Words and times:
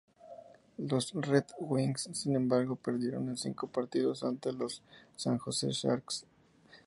Los 0.79 1.13
Red 1.13 1.45
Wings, 1.59 2.09
sin 2.13 2.35
embargo, 2.35 2.75
perdieron 2.75 3.29
en 3.29 3.37
cinco 3.37 3.67
partidos 3.67 4.23
ante 4.23 4.51
los 4.51 4.81
San 5.15 5.37
Jose 5.37 5.69
Sharks. 5.69 6.25